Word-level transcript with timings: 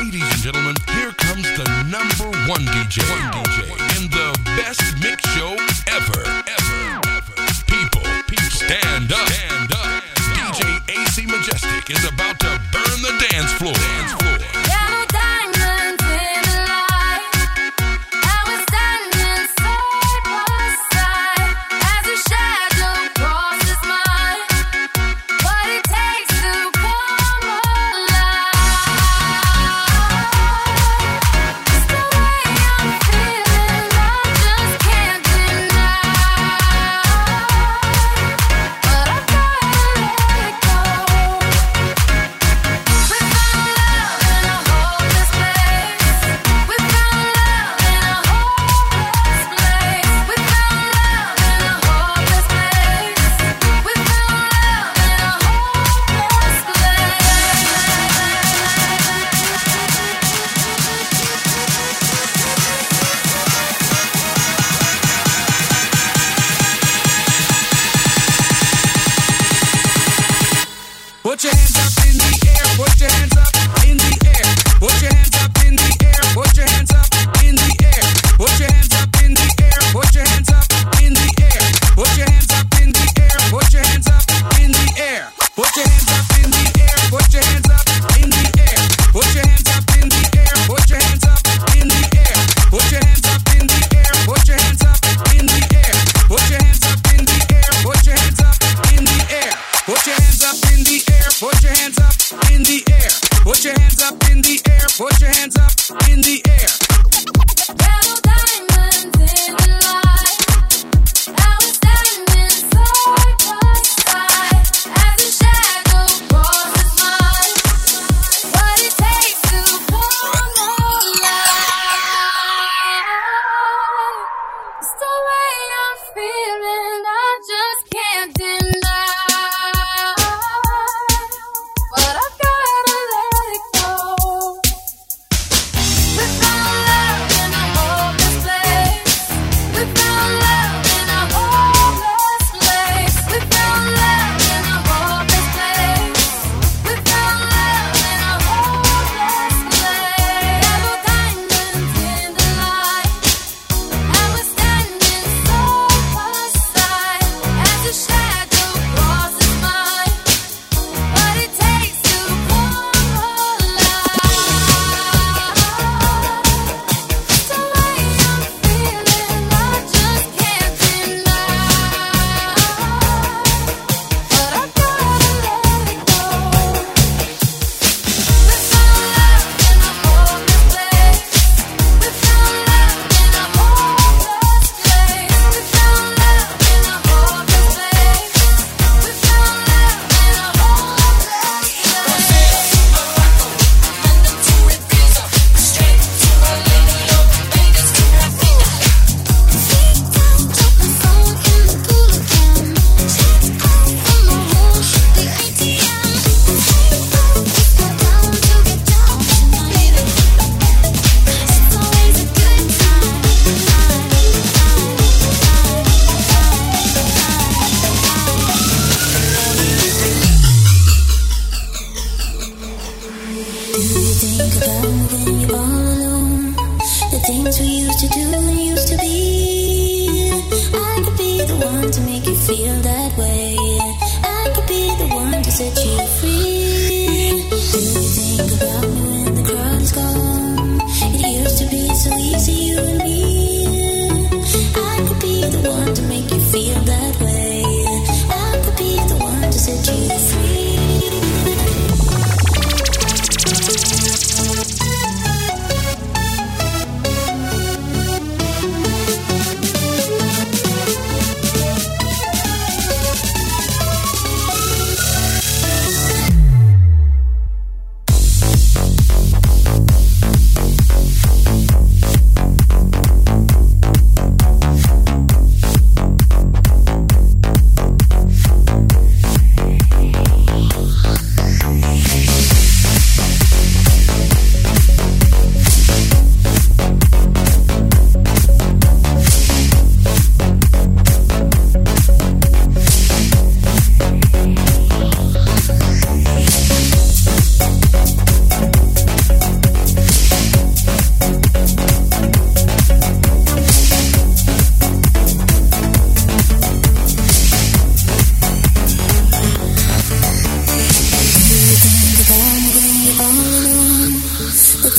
Ladies 0.00 0.22
and 0.22 0.40
gentlemen, 0.40 0.76
here 0.96 1.12
comes 1.12 1.44
the 1.58 1.64
number 1.84 2.32
one 2.48 2.64
DJ, 2.72 3.04
one 3.04 3.44
DJ 3.44 4.00
in 4.00 4.08
the 4.08 4.32
best 4.56 4.80
mix 5.02 5.20
show 5.36 5.52
ever, 5.92 6.24
ever, 6.48 7.00
ever. 7.04 7.36
People, 7.66 8.00
people, 8.26 8.48
stand 8.48 9.12
up, 9.12 9.28
stand 9.28 9.72
up. 9.72 10.02
DJ 10.16 10.88
AC 10.88 11.26
Majestic 11.26 11.90
is 11.90 12.02
about 12.08 12.40
to 12.40 12.48
burn 12.72 13.02
the 13.02 13.26
dance 13.28 13.52
floor. 13.52 13.74
Dance 13.74 14.12
floor. 14.12 14.19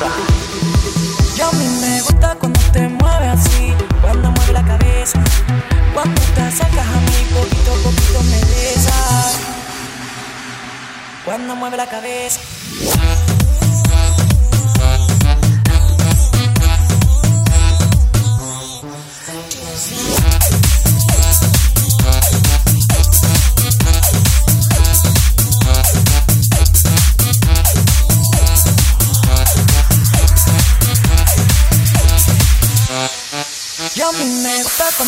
Danza. 0.00 0.10
Y 1.36 1.40
a 1.40 1.50
mí 1.52 1.66
me 1.80 2.00
gusta 2.00 2.36
cuando 2.40 2.58
te 2.72 2.88
mueves 2.88 3.28
así, 3.28 3.72
cuando 4.00 4.30
mueves 4.30 4.52
la 4.52 4.64
cabeza, 4.64 5.22
cuando 5.92 6.20
te 6.34 6.40
acercas 6.40 6.86
a 6.86 7.00
mí, 7.00 7.26
poquito 7.32 7.72
a 7.72 7.76
poquito 7.76 8.22
me 8.24 8.40
besas, 8.40 9.38
cuando 11.24 11.54
mueves 11.54 11.78
la 11.78 11.86
cabeza. 11.86 12.40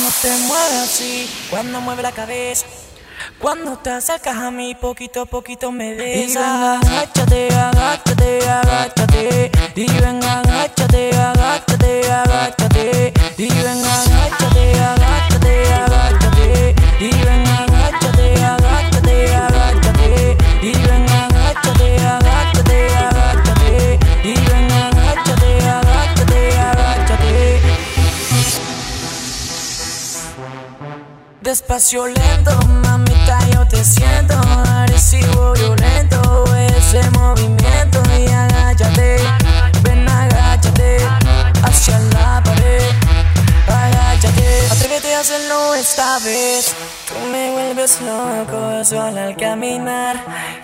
Cuando 0.07 0.21
te 0.23 0.47
mueves 0.47 0.83
así, 0.85 1.29
cuando 1.51 1.81
mueve 1.81 2.01
la 2.01 2.13
cabeza, 2.13 2.65
cuando 3.41 3.77
te 3.77 3.91
acercas 3.91 4.37
a 4.37 4.53
mí, 4.53 4.77
poquito 4.77 5.23
a 5.23 5.27
poquito 5.27 5.73
me 5.73 5.95
besas. 5.95 6.81
Agáchate, 6.81 7.53
agáchate, 7.53 8.49
agáchate. 8.49 9.51
Y 9.75 9.87
venga, 9.99 10.39
agáchate, 10.39 11.11
agáchate, 11.11 12.13
agáchate. 12.13 13.15
Y 13.37 13.49
venga, 13.49 14.03
agáchate, 14.03 14.75
agáchate. 14.75 14.96
despacio 31.77 32.07
lento, 32.07 32.59
mamita 32.85 33.39
yo 33.53 33.67
te 33.69 33.85
siento, 33.85 34.35
agresivo 34.67 35.53
violento, 35.53 36.45
ese 36.75 37.11
movimiento 37.11 38.03
y 38.19 38.27
agáchate, 38.33 39.19
ven 39.83 40.09
agáchate, 40.09 40.97
hacia 41.63 41.99
la 41.99 42.43
pared, 42.43 42.83
agáchate, 43.69 44.67
atrévete 44.71 45.15
a 45.17 45.21
hacerlo 45.21 45.75
esta 45.75 46.19
vez, 46.21 46.75
tú 47.07 47.15
me 47.31 47.51
vuelves 47.51 48.01
loco 48.01 48.83
solo 48.83 49.21
al 49.21 49.37
caminar, 49.37 50.17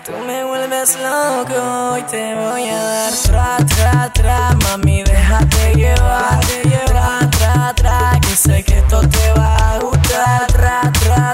tú 0.03 0.13
me 0.25 0.43
vuelves 0.43 0.97
loco 0.97 1.95
y 1.99 2.01
te 2.09 2.33
voy 2.33 2.69
a 2.69 2.83
dar. 2.83 3.13
Tra 3.13 3.57
tra 3.57 4.13
tra, 4.13 4.55
mami 4.63 5.03
déjate 5.03 5.75
llevar, 5.75 6.39
tra 6.87 7.29
tra 7.29 7.73
tra, 7.75 8.19
que 8.19 8.35
sé 8.35 8.63
que 8.63 8.79
esto 8.79 9.07
te 9.07 9.33
va 9.33 9.75
a 9.75 9.79
gustar 9.79 9.92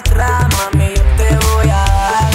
tra, 0.03 0.47
mami, 0.57 0.93
yo 0.95 1.03
te 1.17 1.35
voy 1.35 1.69
a 1.69 1.85
dar. 1.85 2.29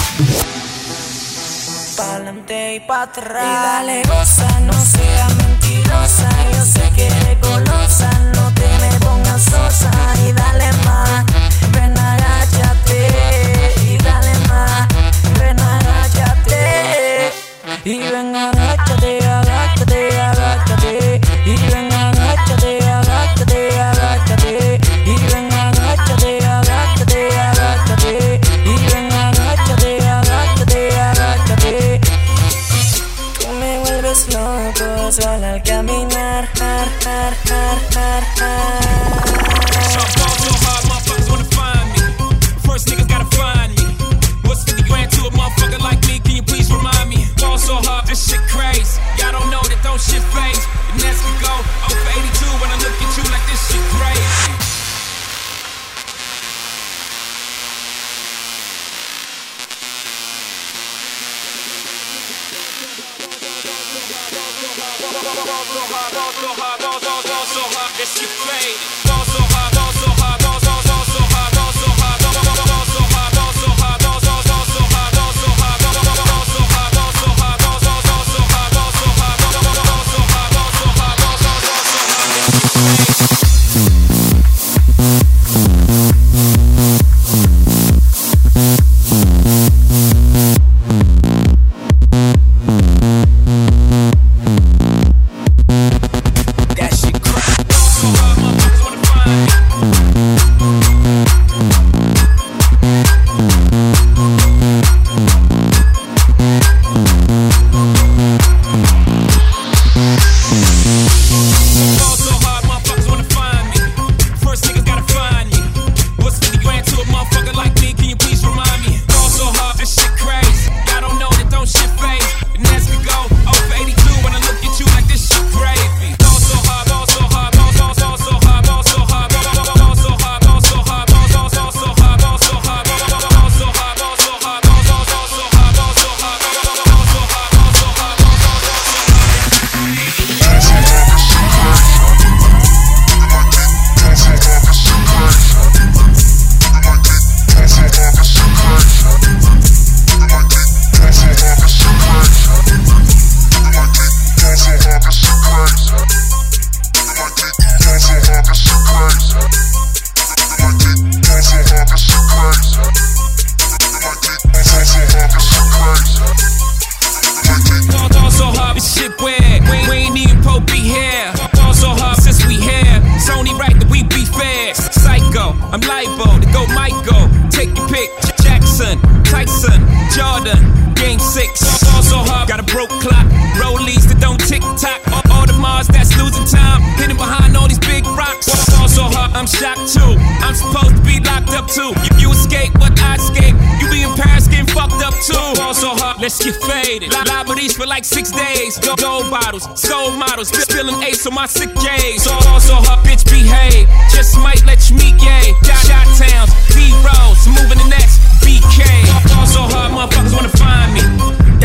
Y 2.74 2.80
pa' 2.80 3.02
atrás. 3.02 3.44
Y 3.44 3.54
dale 3.66 4.02
no 4.62 4.72
seas 4.72 5.34
mentirosa. 5.36 6.28
Yo 6.52 6.64
sé 6.64 6.90
que 6.94 7.06
eres 7.06 7.40
golosa, 7.40 8.10
no 8.34 8.52
te 8.52 8.66
me 8.78 8.98
pongas 9.00 9.42
sosa. 9.42 10.03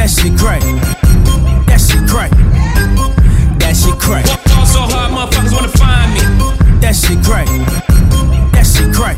That 0.09 0.17
shit 0.25 0.39
crack. 0.41 0.61
That 1.69 1.77
shit 1.77 2.01
crack. 2.09 2.31
That 3.61 3.77
shit 3.77 3.93
crack. 4.01 4.25
Also 4.57 4.81
her 4.89 5.05
motherfuckers 5.05 5.53
wanna 5.53 5.69
find 5.77 6.09
me. 6.17 6.25
That 6.81 6.97
shit 6.97 7.21
crack. 7.21 7.45
That 8.49 8.65
shit 8.65 8.89
crack. 8.89 9.17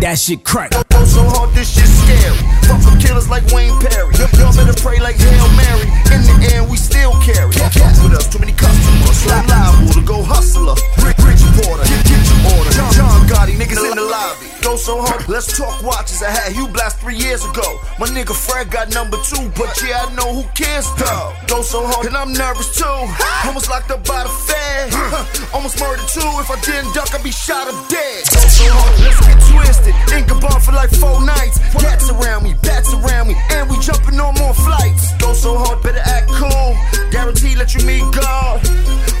That 0.00 0.16
shit 0.16 0.42
crack. 0.42 0.72
Go 0.72 1.04
so 1.04 1.20
hard, 1.20 1.52
this 1.52 1.68
shit 1.68 1.84
scary. 1.84 2.40
Fuck 2.64 2.80
some 2.80 2.96
killers 2.96 3.28
like 3.28 3.44
Wayne 3.52 3.76
Perry. 3.76 4.16
Y'all 4.16 4.32
y'all 4.40 4.56
better 4.56 4.72
pray 4.80 5.04
like 5.04 5.20
Hail 5.20 5.48
Mary. 5.52 5.84
In 6.16 6.24
the 6.24 6.48
end, 6.48 6.70
we 6.72 6.78
still 6.78 7.12
carry. 7.20 7.52
Cats 7.52 8.00
with 8.00 8.16
us, 8.16 8.24
too 8.24 8.40
many 8.40 8.56
customers. 8.56 9.20
Slap 9.20 9.44
liable 9.52 9.92
to 9.92 10.00
go 10.00 10.24
hustler. 10.24 10.80
Rick, 11.04 11.20
Rich 11.20 11.44
Porter, 11.60 11.84
get, 11.84 12.08
get 12.08 12.24
your 12.24 12.56
order. 12.56 12.72
John, 12.72 12.92
John 12.96 13.20
Gotti, 13.28 13.52
niggas 13.52 13.84
in 13.84 14.00
the 14.00 14.08
lobby. 14.08 14.47
Go 14.68 14.76
so 14.76 15.00
hard, 15.00 15.26
let's 15.30 15.56
talk 15.56 15.80
watches. 15.82 16.22
I 16.22 16.28
had 16.28 16.52
Hugh 16.52 16.68
Blast 16.68 17.00
three 17.00 17.16
years 17.16 17.40
ago. 17.40 17.80
My 17.98 18.04
nigga 18.04 18.36
Fred 18.36 18.70
got 18.70 18.92
number 18.92 19.16
two, 19.24 19.48
but 19.56 19.72
yeah, 19.80 20.04
I 20.04 20.12
know 20.12 20.28
who 20.28 20.44
cares 20.52 20.84
though. 21.00 21.32
Go 21.48 21.62
so 21.62 21.88
hard, 21.88 22.04
and 22.04 22.14
I'm 22.14 22.34
nervous 22.36 22.76
too. 22.76 22.84
Almost 23.48 23.70
locked 23.72 23.90
up 23.90 24.04
by 24.04 24.28
the 24.28 24.28
Fed. 24.28 24.92
Almost 25.56 25.80
murdered 25.80 26.04
too. 26.12 26.28
If 26.36 26.52
I 26.52 26.60
didn't 26.60 26.92
duck, 26.92 27.08
I'd 27.16 27.24
be 27.24 27.32
shot 27.32 27.64
up 27.64 27.80
dead. 27.88 28.28
Go 28.28 28.44
so 28.44 28.68
hard, 28.68 28.92
let's 29.00 29.16
get 29.24 29.40
twisted. 29.48 29.94
In 30.12 30.28
Gabon 30.28 30.60
for 30.60 30.76
like 30.76 30.92
four 30.92 31.24
nights. 31.24 31.56
Cats 31.80 32.12
around 32.12 32.44
me, 32.44 32.52
bats 32.60 32.92
around 32.92 33.28
me, 33.28 33.40
and 33.56 33.70
we 33.72 33.80
jumping 33.80 34.20
on 34.20 34.36
more 34.36 34.52
flights. 34.52 35.16
Go 35.16 35.32
so 35.32 35.56
hard, 35.56 35.80
better 35.80 36.04
act 36.04 36.28
cool. 36.28 36.76
Guarantee 37.08 37.56
let 37.56 37.72
you 37.72 37.80
meet 37.88 38.04
God. 38.12 38.60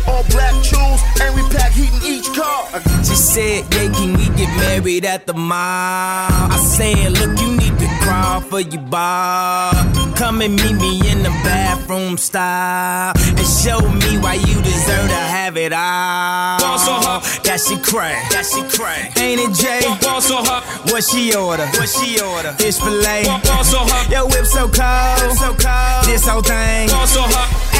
All 0.08 0.24
black 0.28 0.52
jewels, 0.64 1.00
and 1.20 1.34
we 1.34 1.42
pack 1.56 1.72
heat 1.72 1.92
in 1.92 2.02
each 2.04 2.28
car. 2.36 2.68
She 3.04 3.14
said, 3.14 3.64
yeah, 3.74 3.92
can 3.92 4.12
we 4.16 4.24
get 4.36 4.48
married 4.56 5.04
at 5.04 5.26
the 5.26 5.34
mall? 5.38 6.28
I 6.50 6.58
said, 6.62 7.12
look, 7.12 7.38
you 7.40 7.56
need 7.56 7.78
to 7.78 7.88
crawl 8.02 8.40
for 8.40 8.60
your 8.60 8.82
bar. 8.82 9.72
Come 10.16 10.42
and 10.42 10.56
meet 10.56 10.74
me 10.74 11.10
in 11.10 11.22
the 11.22 11.30
bathroom 11.46 12.18
style 12.18 13.12
and 13.16 13.46
show 13.46 13.80
me 13.80 14.18
why 14.18 14.34
you 14.34 14.60
deserve 14.62 15.08
to 15.08 15.14
have 15.14 15.56
it 15.56 15.72
all. 15.72 16.58
Also 16.64 16.92
her. 16.92 17.20
That 17.44 17.60
shit 17.60 17.82
crack. 17.82 18.30
That 18.30 18.44
crack. 18.74 19.16
Ain't 19.18 19.40
it 19.40 19.54
Jay? 19.54 19.80
Also 20.08 20.42
her. 20.42 20.60
What 20.90 21.04
she 21.04 21.34
order? 21.34 21.66
What 21.66 21.88
she 21.88 22.20
order? 22.20 22.52
Fish 22.52 22.78
fillet. 22.78 23.26
Also 23.52 23.78
her. 23.78 24.10
Yo, 24.10 24.26
whip 24.26 24.44
so 24.44 24.68
cold. 24.68 25.36
so 25.38 25.54
cold. 25.54 26.04
This 26.04 26.26
whole 26.26 26.42
thing. 26.42 26.90
Also 26.90 27.22
her. 27.22 27.67